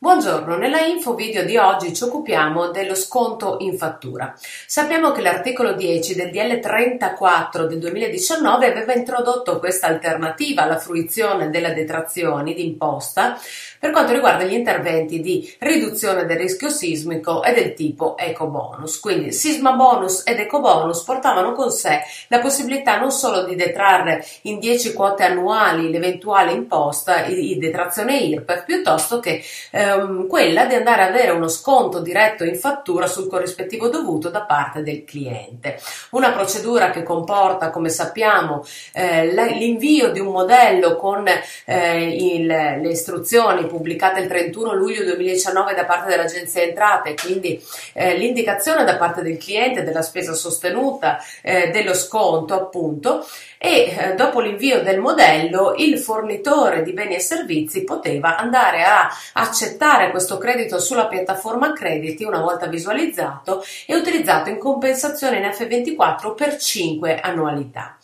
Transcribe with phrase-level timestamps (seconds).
[0.00, 4.32] Buongiorno, nella info video di oggi ci occupiamo dello sconto in fattura.
[4.38, 11.50] Sappiamo che l'articolo 10 del DL 34 del 2019 aveva introdotto questa alternativa alla fruizione
[11.50, 13.40] delle detrazioni d'imposta
[13.80, 19.00] per quanto riguarda gli interventi di riduzione del rischio sismico e del tipo ecobonus.
[19.00, 24.60] Quindi sisma bonus ed ecobonus portavano con sé la possibilità non solo di detrarre in
[24.60, 31.02] 10 quote annuali l'eventuale imposta di detrazione IRPEF, piuttosto che eh, ehm, quella di andare
[31.02, 35.78] ad avere uno sconto diretto in fattura sul corrispettivo dovuto da parte del cliente.
[36.10, 41.24] Una procedura che comporta, come sappiamo, eh, l'invio di un modello con
[41.64, 47.60] eh, il, le istruzioni pubblicate il 31 luglio 2019 da parte dell'Agenzia Entrate, quindi
[47.94, 53.26] eh, l'indicazione da parte del cliente della spesa sostenuta, eh, dello sconto appunto,
[53.58, 59.08] e eh, dopo l'invio del modello il fornitore di beni e servizi poteva andare a
[59.32, 59.77] accettare
[60.10, 66.56] questo credito sulla piattaforma crediti una volta visualizzato e utilizzato in compensazione in F24 per
[66.58, 67.96] 5 annualità.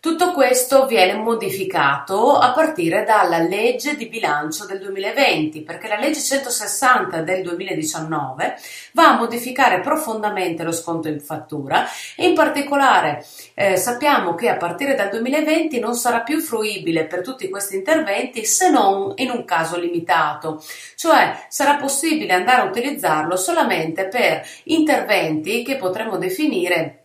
[0.00, 6.20] Tutto questo viene modificato a partire dalla legge di bilancio del 2020, perché la legge
[6.20, 8.56] 160 del 2019
[8.92, 11.84] va a modificare profondamente lo sconto in fattura.
[12.14, 17.22] E in particolare eh, sappiamo che a partire dal 2020 non sarà più fruibile per
[17.22, 20.62] tutti questi interventi se non in un caso limitato,
[20.94, 26.97] cioè sarà possibile andare a utilizzarlo solamente per interventi che potremmo definire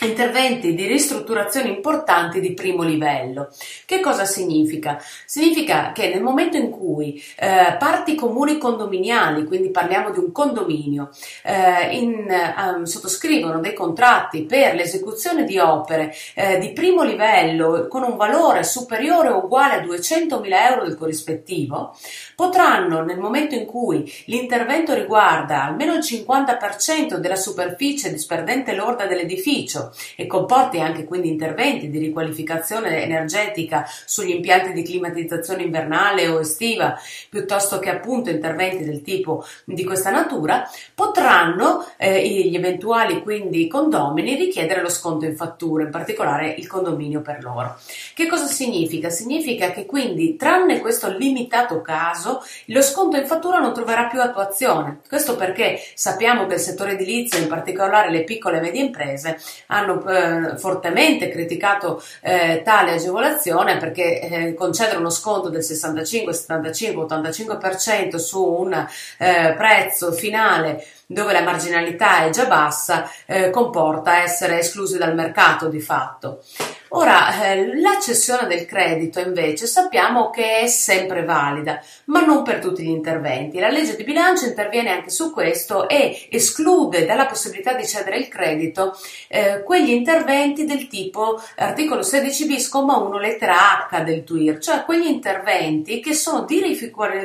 [0.00, 3.48] interventi di ristrutturazione importanti di primo livello.
[3.84, 5.02] Che cosa significa?
[5.24, 11.10] Significa che nel momento in cui eh, parti comuni condominiali, quindi parliamo di un condominio,
[11.42, 12.26] eh, in,
[12.56, 18.62] um, sottoscrivono dei contratti per l'esecuzione di opere eh, di primo livello con un valore
[18.62, 21.96] superiore o uguale a 200.000 euro del corrispettivo,
[22.34, 29.87] potranno nel momento in cui l'intervento riguarda almeno il 50% della superficie disperdente lorda dell'edificio,
[30.16, 36.98] e comporti anche quindi interventi di riqualificazione energetica sugli impianti di climatizzazione invernale o estiva,
[37.28, 44.34] piuttosto che appunto interventi del tipo di questa natura, potranno eh, gli eventuali quindi condomini
[44.34, 47.76] richiedere lo sconto in fattura, in particolare il condominio per loro.
[48.14, 49.10] Che cosa significa?
[49.10, 55.00] Significa che quindi, tranne questo limitato caso, lo sconto in fattura non troverà più attuazione.
[55.08, 59.38] Questo perché sappiamo che il settore edilizio, in particolare le piccole e medie imprese,
[59.78, 67.04] hanno eh, fortemente criticato eh, tale agevolazione perché eh, concedere uno sconto del 65, 75,
[67.04, 74.58] 85% su un eh, prezzo finale dove la marginalità è già bassa eh, comporta essere
[74.58, 76.42] esclusi dal mercato di fatto.
[76.90, 82.60] Ora, eh, la cessione del credito invece sappiamo che è sempre valida, ma non per
[82.60, 83.58] tutti gli interventi.
[83.58, 88.28] La legge di bilancio interviene anche su questo e esclude dalla possibilità di cedere il
[88.28, 88.96] credito
[89.28, 95.08] eh, quegli interventi del tipo articolo 16 bis, 1 lettera H del TUIR, cioè quegli
[95.08, 96.62] interventi che sono di,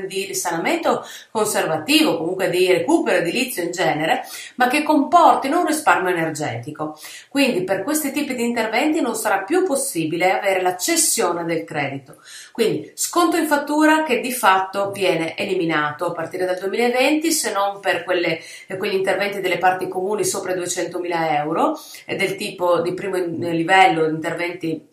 [0.07, 4.25] di risanamento conservativo, comunque di recupero edilizio in genere,
[4.55, 6.99] ma che comportino un risparmio energetico.
[7.29, 11.63] Quindi per questi tipi di interventi non sarà più più possibile avere la cessione del
[11.63, 12.17] credito.
[12.51, 17.79] Quindi sconto in fattura che di fatto viene eliminato a partire dal 2020 se non
[17.79, 18.39] per quelle,
[18.79, 24.92] quegli interventi delle parti comuni sopra i 200.000 euro del tipo di primo livello, interventi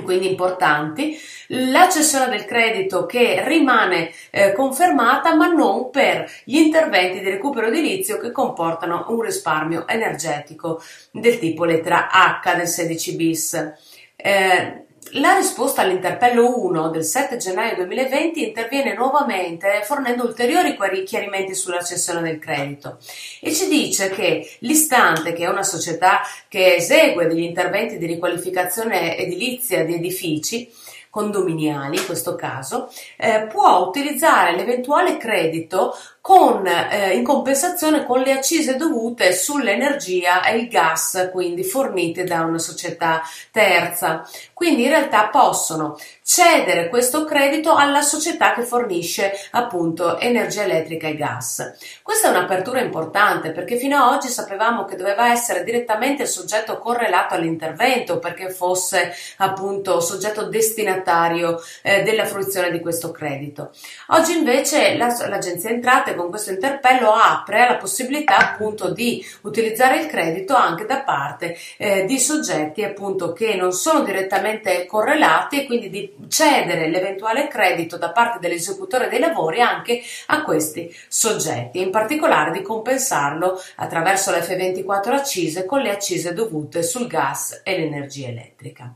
[0.00, 7.20] quindi importanti, la cessione del credito che rimane eh, confermata ma non per gli interventi
[7.20, 13.72] di recupero edilizio che comportano un risparmio energetico del tipo lettera H del 16 bis.
[14.16, 21.82] Eh, la risposta all'interpello 1 del 7 gennaio 2020 interviene nuovamente fornendo ulteriori chiarimenti sulla
[21.82, 22.98] cessione del credito
[23.40, 29.18] e ci dice che l'istante, che è una società che esegue degli interventi di riqualificazione
[29.18, 30.72] edilizia di edifici,
[31.12, 38.32] condominiali in questo caso, eh, può utilizzare l'eventuale credito con, eh, in compensazione con le
[38.32, 43.20] accise dovute sull'energia e il gas, quindi fornite da una società
[43.50, 44.26] terza.
[44.54, 51.16] Quindi in realtà possono cedere questo credito alla società che fornisce appunto energia elettrica e
[51.16, 51.74] gas.
[52.02, 56.78] Questa è un'apertura importante perché fino ad oggi sapevamo che doveva essere direttamente il soggetto
[56.78, 63.72] correlato all'intervento perché fosse appunto soggetto destinatario destinatario eh, della fruizione di questo credito.
[64.08, 70.06] Oggi invece la, l'Agenzia Entrate con questo interpello apre alla possibilità appunto di utilizzare il
[70.06, 75.90] credito anche da parte eh, di soggetti appunto che non sono direttamente correlati e quindi
[75.90, 82.52] di cedere l'eventuale credito da parte dell'esecutore dei lavori anche a questi soggetti, in particolare
[82.52, 88.94] di compensarlo attraverso la F24 accise con le accise dovute sul gas e l'energia elettrica.